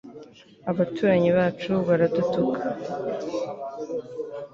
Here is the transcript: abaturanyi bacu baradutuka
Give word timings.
abaturanyi 0.71 1.29
bacu 1.37 1.73
baradutuka 1.87 2.61